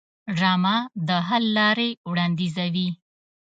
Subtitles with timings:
[0.37, 0.75] ډرامه
[1.07, 2.87] د حل لارې وړاندیزوي